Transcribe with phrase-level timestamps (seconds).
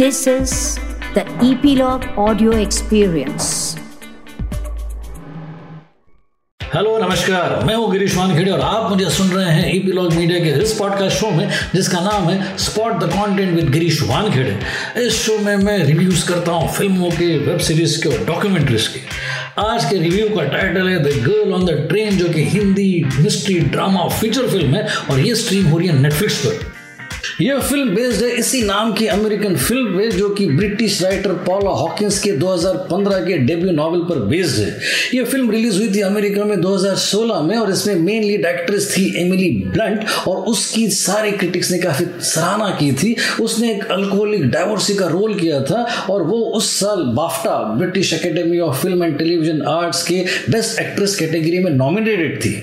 [0.00, 0.52] This is
[1.14, 3.48] the Epilogue Audio Experience.
[6.60, 10.62] Hello नमस्कार मैं हूँ गिरीश वानखेड़े और आप मुझे सुन रहे हैं ईपीलॉग मीडिया के
[10.62, 14.56] इस पॉडकास्ट शो में, जिसका नाम है spot the content with Girish Wankhede.
[15.06, 19.00] इस शो में मैं रिव्यूज़ करता हूँ फ़िल्मों के वेब सीरीज़ के और डॉक्यूमेंट्रीज के।
[19.62, 23.60] आज के रिव्यू का टाइटल है the girl on the train जो कि Hindi mystery
[23.76, 26.79] drama feature film है, और ये स्ट्रीम हो रही है नेटफ्लिक्स पर।
[27.40, 31.70] यह फ़िल्म बेस्ड है, इसी नाम की अमेरिकन फ़िल्म पे जो कि ब्रिटिश राइटर पॉला
[31.70, 34.78] हॉकिंस के 2015 के डेब्यू नॉवल पर बेस्ड है।
[35.14, 39.04] यह फ़िल्म रिलीज़ हुई थी अमेरिका में 2016 में, और इसमें मेन लीड एक्ट्रेस थी
[39.16, 44.94] एमिली ब्लंट और उसकी सारे क्रिटिक्स ने काफ़ी सराहना की थी। उसने एक अल्कोहलिक डाइवोर्सी
[44.94, 49.62] का रोल किया था, और वो उस साल BAFTA British academy of film and television
[49.68, 52.54] arts के बेस्ट एक्ट्रेस कैटेगरी में नॉमिनेटेड थी।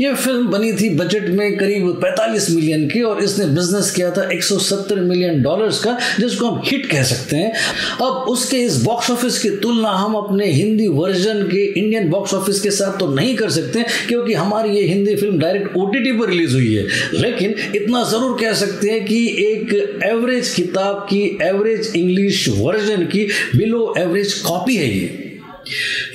[0.00, 4.28] यह फ़िल्म बनी थी बजट में करीब 45 मिलियन की, और इसने बिज़नेस किया था
[4.30, 7.52] 170 मिलियन डॉलर्स का, जिसको हम हिट कह सकते हैं।
[8.00, 12.60] अब उसके इस बॉक्स ऑफ़िस की तुलना हम अपने हिंदी वर्जन के इंडियन बॉक्स ऑफ़िस
[12.60, 16.54] के साथ तो नहीं कर सकते, क्योंकि हमारी ये हिंदी फ़िल्म डायरेक्ट ओटीटी पर रिलीज़
[16.54, 22.48] हुई है। लेकिन इतना ज़रूर कह सकते हैं कि एक एवरेज किताब की एवरेज इंग्लिश
[22.48, 23.24] वर्जन की
[23.56, 25.27] बिलो एवरेज कॉपी है ये।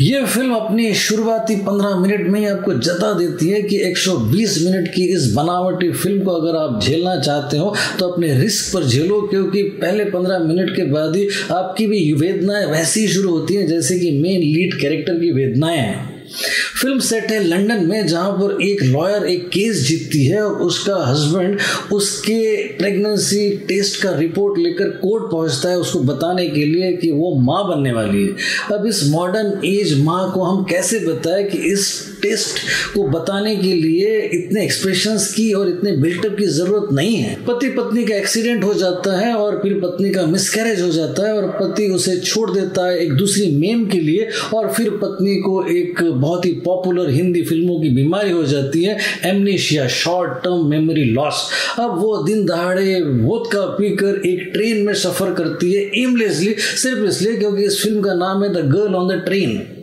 [0.01, 4.87] ये फ़िल्म अपनी शुरुआती 15 मिनट में ही आपको जता देती है कि 120 मिनट
[4.93, 9.21] की इस बनावटी फ़िल्म को अगर आप झेलना चाहते हो तो अपने रिस्क पर झेलो,
[9.21, 13.99] क्योंकि पहले 15 मिनट के बाद ही आपकी भी वेदनाएँ वैसी शुरू होती हैं जैसे
[13.99, 16.13] कि मेन लीड कैरेक्टर की वेदनाएँ हैं।
[16.83, 20.95] फ़िल्म सेट है लंदन में, जहाँ पर एक लॉयर एक केस जीतती है और उसका
[21.05, 21.59] हस्बैंड
[21.93, 27.33] उसके प्रेगनेंसी टेस्ट का रिपोर्ट लेकर कोर्ट पहुँचता है उसको बताने के लिए कि वो
[27.41, 31.91] माँ बनने वाली है। अब इस मॉडर्न एज माँ को हम कैसे बताएँ कि इस
[32.21, 32.59] टेस्ट
[32.93, 37.69] को बताने के लिए इतने एक्सप्रेशंस की और इतने बिल्टअप की ज़रूरत नहीं है। पति
[37.69, 41.49] पत्नी का एक्सीडेंट हो जाता है और फिर पत्नी का मिसकैरेज हो जाता है और
[41.61, 46.03] पति उसे छोड़ देता है एक दूसरी मेम के लिए और फिर पत्नी को एक
[46.03, 51.50] बहुत ही पॉपुलर हिंदी फ़िल्मों की बीमारी हो जाती है amnesia short term memory loss
[51.79, 57.06] अब वो दिन दहाड़े वोद का पीकर एक ट्रेन में सफ़र करती है एमलेसली सिर्फ़
[57.06, 59.82] इसलिए क्योंकि इस फ़िल्म का नाम है the girl on the train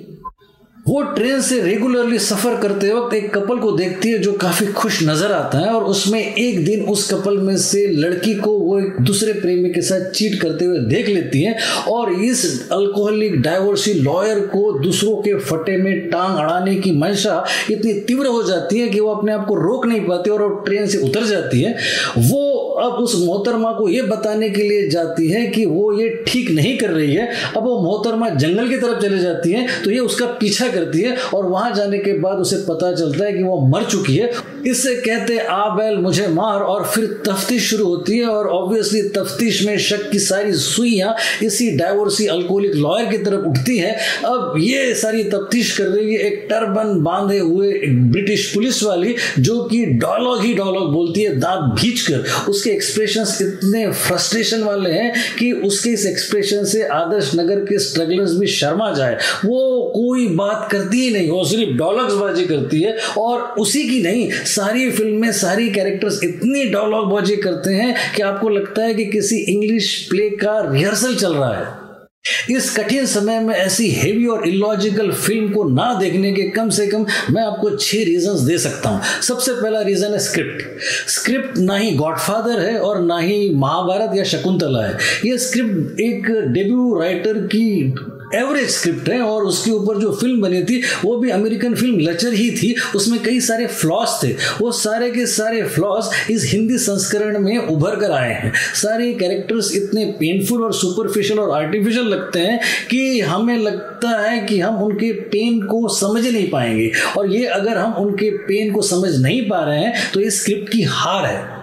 [0.88, 5.02] वो ट्रेन से रेगुलरली सफ़र करते वक्त एक कपल को देखती है जो काफ़ी खुश
[5.02, 8.96] नज़र आता है और उसमें एक दिन उस कपल में से लड़की को वो एक
[9.00, 11.56] दूसरे प्रेमी के साथ चीट करते हुए देख लेती है
[11.88, 17.92] और इस अल्कोहलिक डाइवोर्सी लॉयर को दूसरों के फटे में टांग अड़ाने की मंशा इतनी
[18.00, 20.98] तीव्र हो जाती है कि वो अपने आप को रोक नहीं पाती और ट्रेन से
[20.98, 21.76] उतर जाती है।
[22.18, 22.49] वो
[22.80, 26.76] अब उस मोहतरमा को ये बताने के लिए जाती है कि वो ये ठीक नहीं
[26.78, 30.26] कर रही है, अब वो मोहतरमा जंगल की तरफ़ चले जाती है तो ये उसका
[30.40, 33.84] पीछा करती है और वहाँ जाने के बाद उसे पता चलता है कि वो मर
[33.84, 34.30] चुकी है।
[34.66, 39.62] इससे कहते आ बैल, मुझे मार। और फिर तफ्तीश शुरू होती है और ऑब्वियसली तफ्तीश
[39.66, 43.92] में शक की सारी सुइयाँ इसी डाइवोर्सी अल्कोहलिक लॉयर की तरफ़ उठती है।
[44.26, 49.62] अब ये सारी तफ्तीश कर रही है एक टर्बन बांधे हुए ब्रिटिश पुलिस वाली, जो
[49.64, 55.36] कि डॉलॉग ही डॉलॉग बोलती है, दांत भींच कर उसके एक्सप्रेशन इतने फ्रस्ट्रेशन वाले हैं
[55.38, 59.14] कि उसके इस एक्सप्रेशन से आदर्श नगर के स्ट्रगलर्स भी शर्मा जाए।
[59.44, 64.30] वो कोई बात करती ही नहीं, वो सिर्फ़ डॉलॉग्सबाजी करती है और उसी की नहीं,
[64.30, 69.04] सारी फ़िल्म में सारी कैरेक्टर्स इतनी डॉलॉग बाजी करते हैं कि आपको लगता है कि
[69.04, 71.79] किसी इंग्लिश प्ले का रिहर्सल चल रहा है।
[72.24, 76.86] इस कठिन समय में ऐसी हेवी और इलॉजिकल फ़िल्म को ना देखने के कम से
[76.86, 81.76] कम मैं आपको छह रीजंस दे सकता हूँ। सबसे पहला रीजन है स्क्रिप्ट स्क्रिप्ट ना
[81.76, 87.38] ही गॉडफादर है और ना ही महाभारत या शकुंतला है। यह स्क्रिप्ट एक डेब्यू राइटर
[87.46, 87.94] की
[88.34, 92.32] एवरेज स्क्रिप्ट है और उसके ऊपर जो फ़िल्म बनी थी, वो भी अमेरिकन फ़िल्म लचर
[92.32, 97.38] ही थी। उसमें कई सारे फ्लॉस थे। वो सारे के सारे फ्लॉस इस हिंदी संस्करण
[97.38, 102.60] में उभर कर आए हैं। सारे कैरेक्टर्स इतने पेनफुल और सुपरफिशियल और आर्टिफिशियल लगते हैं
[102.90, 107.78] कि हमें लगता है कि हम उनके पेन को समझ नहीं पाएँगे। और ये अगर
[107.78, 111.59] हम उनके पेन को समझ नहीं पा रहे हैं तो ये स्क्रिप्ट की हार है।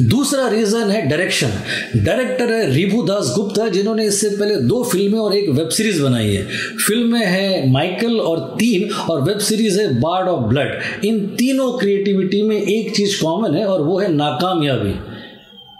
[0.00, 1.52] दूसरा रीजन है डायरेक्शन
[1.96, 6.34] डायरेक्टर है रिभू दास गुप्ता जिन्होंने इससे पहले दो फ़िल्में और एक वेब सीरीज़ बनाई
[6.34, 6.42] है।
[6.86, 12.42] फ़िल्में है माइकल और तीन और वेब सीरीज़ है बार्ड ऑफ़ ब्लड इन तीनों क्रिएटिविटी
[12.42, 14.94] में एक चीज़ कॉमन है और वो है नाकामयाबी।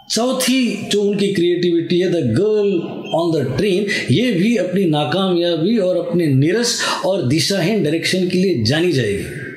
[0.09, 2.71] चौथी जो उनकी क्रिएटिविटी है the girl
[3.15, 8.63] on the train ये भी अपनी नाकामयाबी और अपने निरस और दिशाहीन डायरेक्शन के लिए
[8.63, 9.50] जानी जाएगी।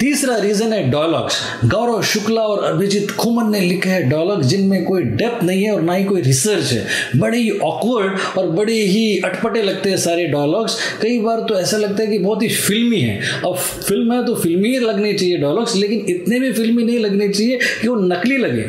[0.00, 5.02] तीसरा रीजन है डायलॉग्स गौरव शुक्ला और अभिजीत खुमन ने लिखे हैं डायलॉग जिनमें कोई
[5.02, 6.86] डेप्थ नहीं है और ना ही कोई रिसर्च है.
[7.16, 11.76] बड़े ही ऑकवर्ड और बड़े ही अटपटे लगते हैं सारे डायलॉग्स कई बार तो ऐसा
[11.76, 13.20] लगता है कि बहुत ही फिल्मी है.
[13.44, 17.28] अब फ़िल्म है तो फिल्मी ही लगनी चाहिए डायलॉग्स लेकिन इतने भी फिल्मी नहीं लगने
[17.28, 18.62] चाहिए कि वो नकली लगे.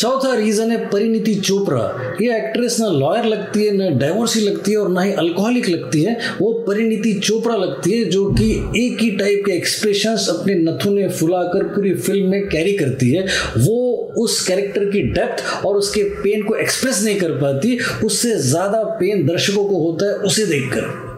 [0.00, 4.76] चौथा रीजन है, परिणीति चोपड़ा। ये एक्ट्रेस ना लॉयर लगती है, ना डाइवोर्सी लगती है
[4.78, 9.10] और ना ही अल्कोहलिक लगती है। वो परिणीति चोपड़ा लगती है, जो कि एक ही
[9.10, 13.26] टाइप के एक्सप्रेशंस अपने नथुने फुलाकर पूरी फ़िल्म में कैरी करती है।
[13.58, 13.78] वो
[14.18, 19.26] उस कैरेक्टर की डेप्थ और उसके पेन को एक्सप्रेस नहीं कर पाती, उससे ज़्यादा पेन
[19.26, 21.09] दर्शकों को होता है, उसे देखकर।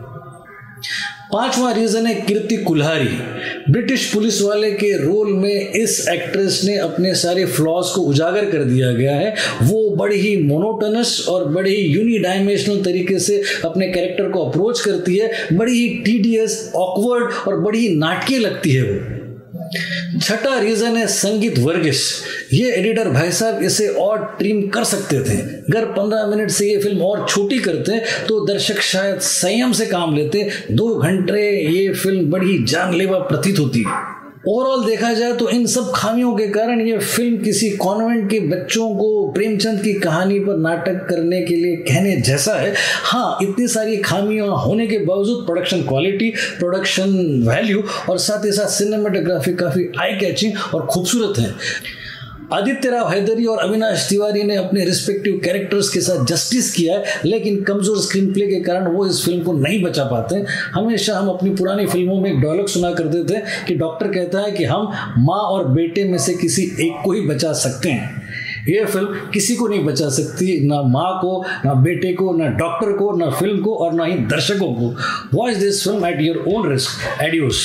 [1.32, 3.08] पांचवा रीजन है कीर्ति कुल्हारी।
[3.72, 8.64] ब्रिटिश पुलिस वाले के रोल में इस एक्ट्रेस ने अपने सारे फ्लॉज को उजागर कर
[8.64, 14.28] दिया गया है। वो बड़ी ही मोनोटनस और बड़े ही यूनिडाइमेंशनल तरीके से अपने कैरेक्टर
[14.28, 19.21] को अप्रोच करती है। बड़ी ही टीडियस ऑकवर्ड और बड़ी ही नाटकीय लगती है वो।
[19.72, 22.02] छठा रीजन है संगीत वर्गिश
[22.52, 26.78] ये एडिटर भाई साहब इसे और ट्रीम कर सकते थे। अगर पंद्रह मिनट से ये
[26.78, 32.30] फ़िल्म और छोटी करते तो दर्शक शायद संयम से काम लेते। दो घंटे ये फ़िल्म
[32.30, 33.84] बड़ी जानलेवा प्रतीत होती।
[34.48, 38.88] ओवरऑल देखा जाए तो इन सब खामियों के कारण ये फ़िल्म किसी कॉन्वेंट के बच्चों
[38.96, 42.74] को प्रेमचंद की कहानी पर नाटक करने के लिए कहने जैसा है।
[43.04, 47.10] हाँ इतनी सारी खामियाँ होने के बावजूद प्रोडक्शन क्वालिटी प्रोडक्शन
[47.48, 51.54] वैल्यू और साथ ही साथ सिनेमाटोग्राफी काफ़ी आई कैचिंग और खूबसूरत है।
[52.52, 57.20] आदित्य राव हैदरी और अविनाश तिवारी ने अपने रिस्पेक्टिव कैरेक्टर्स के साथ जस्टिस किया है,
[57.24, 60.42] लेकिन कमज़ोर स्क्रीन प्ले के कारण वो इस फ़िल्म को नहीं बचा पाते
[60.74, 64.50] हमेशा हम अपनी पुरानी फ़िल्मों में एक डायलॉग सुना करते थे कि डॉक्टर कहता है
[64.52, 68.20] कि हम माँ और बेटे में से किसी एक को ही बचा सकते हैं।
[68.68, 72.92] ये फ़िल्म किसी को नहीं बचा सकती, ना माँ को, ना बेटे को, ना डॉक्टर
[72.92, 74.94] को, ना फ़िल्म को और ना ही दर्शकों को।
[75.34, 77.64] Watch this film at your own risk adios